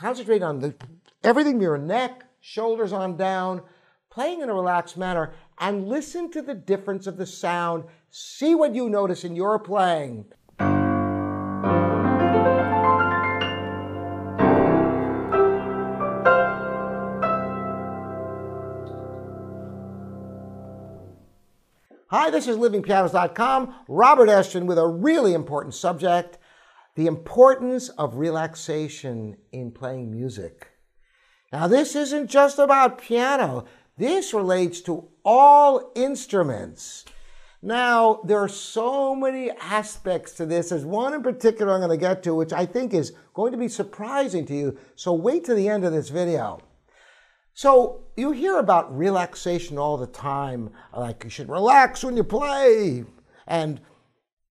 [0.00, 0.74] concentrate on the
[1.22, 3.60] everything from your neck, shoulders on down,
[4.10, 7.84] playing in a relaxed manner, and listen to the difference of the sound.
[8.08, 10.24] See what you notice in your playing.
[22.08, 23.74] Hi, this is livingpianos.com.
[23.86, 26.38] Robert Estrin with a really important subject
[26.96, 30.68] the importance of relaxation in playing music.
[31.52, 33.64] Now, this isn't just about piano,
[33.96, 37.04] this relates to all instruments.
[37.62, 40.70] Now, there are so many aspects to this.
[40.70, 43.58] There's one in particular I'm going to get to, which I think is going to
[43.58, 44.78] be surprising to you.
[44.96, 46.60] So, wait to the end of this video.
[47.54, 53.04] So you hear about relaxation all the time, like you should relax when you play.
[53.46, 53.80] And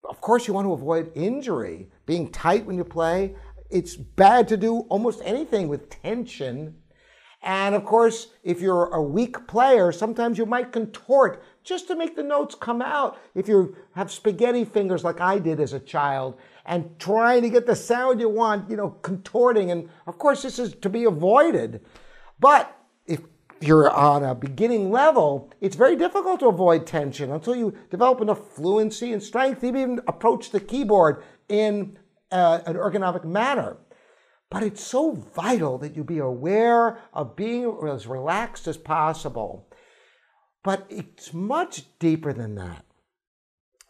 [0.09, 3.35] of course, you want to avoid injury, being tight when you play.
[3.69, 6.75] It's bad to do almost anything with tension.
[7.41, 12.15] And of course, if you're a weak player, sometimes you might contort just to make
[12.15, 13.19] the notes come out.
[13.35, 17.67] If you have spaghetti fingers like I did as a child and trying to get
[17.67, 19.69] the sound you want, you know, contorting.
[19.69, 21.85] And of course, this is to be avoided.
[22.39, 22.75] But
[23.61, 28.51] you're on a beginning level, it's very difficult to avoid tension until you develop enough
[28.53, 31.97] fluency and strength to even approach the keyboard in
[32.31, 33.77] uh, an ergonomic manner.
[34.51, 39.67] But it's so vital that you be aware of being as relaxed as possible.
[40.63, 42.85] But it's much deeper than that.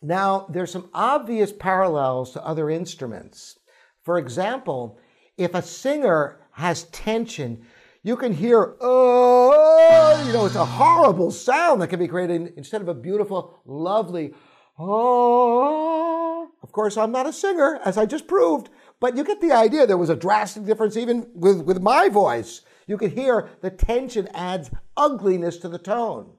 [0.02, 3.58] Now, there's some obvious parallels to other instruments.
[4.04, 5.00] For example,
[5.38, 7.66] if a singer has tension,
[8.06, 12.80] you can hear, oh, you know, it's a horrible sound that can be created instead
[12.80, 14.31] of a beautiful, lovely,
[14.78, 16.47] oh.
[16.62, 19.88] Of course, I'm not a singer, as I just proved, but you get the idea.
[19.88, 22.62] There was a drastic difference even with, with my voice.
[22.86, 26.34] You could hear the tension adds ugliness to the tone.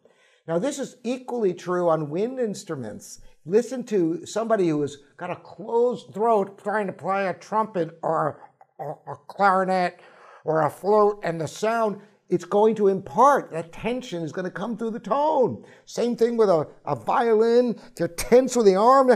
[0.47, 3.19] Now, this is equally true on wind instruments.
[3.45, 8.41] Listen to somebody who has got a closed throat trying to play a trumpet or
[8.79, 9.99] a clarinet
[10.47, 14.51] or a flute and the sound, it's going to impart that tension is going to
[14.51, 15.65] come through the tone.
[15.85, 17.79] Same thing with a, a violin.
[17.93, 19.11] If you're tense with the arm,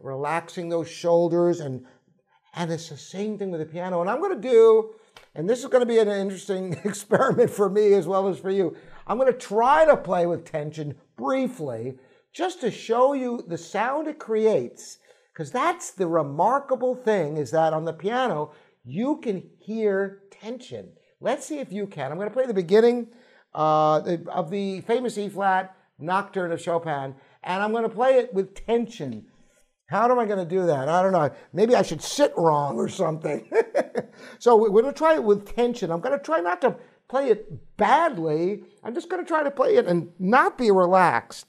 [0.00, 1.86] relaxing those shoulders and
[2.54, 4.00] and it's the same thing with the piano.
[4.00, 4.94] And I'm going to do,
[5.36, 8.50] and this is going to be an interesting experiment for me as well as for
[8.50, 8.76] you.
[9.06, 11.94] I'm going to try to play with tension briefly
[12.32, 14.98] just to show you the sound it creates.
[15.32, 18.50] Because that's the remarkable thing is that on the piano,
[18.90, 20.90] you can hear tension.
[21.20, 22.10] Let's see if you can.
[22.10, 23.08] I'm going to play the beginning
[23.54, 28.32] uh, of the famous E flat Nocturne of Chopin, and I'm going to play it
[28.32, 29.26] with tension.
[29.86, 30.88] How am I going to do that?
[30.88, 31.30] I don't know.
[31.52, 33.50] Maybe I should sit wrong or something.
[34.38, 35.90] so we're going to try it with tension.
[35.90, 36.76] I'm going to try not to
[37.08, 38.62] play it badly.
[38.84, 41.46] I'm just going to try to play it and not be relaxed.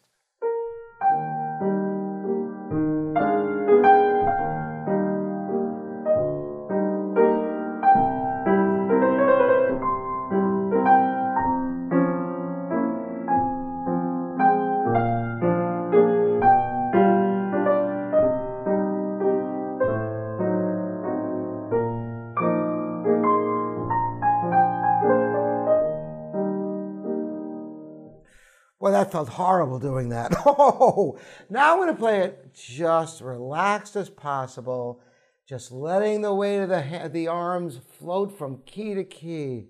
[28.81, 30.33] Well, that felt horrible doing that.
[30.43, 31.19] Oh,
[31.51, 35.01] now I'm going to play it just relaxed as possible,
[35.47, 39.67] just letting the weight of the, the arms float from key to key.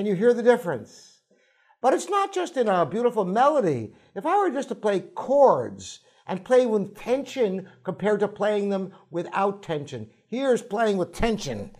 [0.00, 1.18] Can you hear the difference?
[1.82, 3.92] But it's not just in a beautiful melody.
[4.14, 8.94] If I were just to play chords and play with tension compared to playing them
[9.10, 11.72] without tension, here's playing with tension.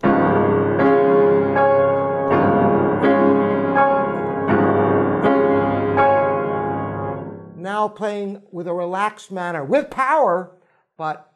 [7.57, 10.59] Now playing with a relaxed manner, with power,
[10.95, 11.27] but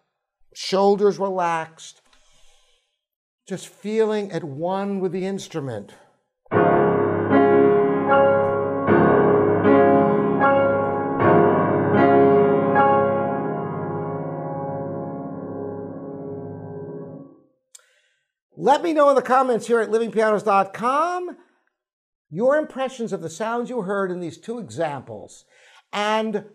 [0.53, 2.03] shoulders relaxed,
[3.49, 5.95] just feeling at one with the instrument.
[18.65, 21.37] Let me know in the comments here at livingpianos.com
[22.31, 25.45] your impressions of the sounds you heard in these two examples.
[25.93, 26.45] And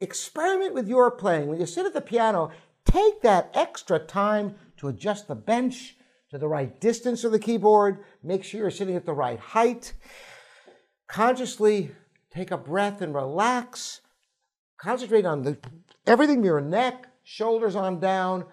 [0.00, 1.48] experiment with your playing.
[1.48, 2.52] When you sit at the piano,
[2.84, 5.96] take that extra time to adjust the bench
[6.30, 8.04] to the right distance of the keyboard.
[8.22, 9.94] Make sure you're sitting at the right height.
[11.08, 11.90] Consciously
[12.32, 14.00] take a breath and relax.
[14.80, 15.58] Concentrate on the,
[16.06, 18.44] everything your neck, shoulders on down,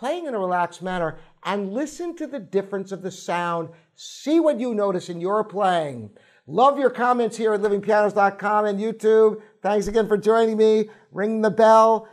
[0.00, 3.68] playing in a relaxed manner, and listen to the difference of the sound.
[3.94, 6.10] See what you notice in your playing.
[6.46, 9.42] Love your comments here at livingpianos.com and YouTube.
[9.62, 10.88] Thanks again for joining me.
[11.12, 12.08] Ring the bell.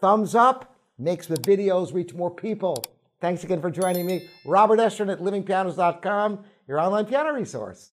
[0.00, 2.82] Thumbs up makes the videos reach more people.
[3.20, 4.28] Thanks again for joining me.
[4.46, 7.90] Robert Estrin at livingpianos.com, your online piano resource.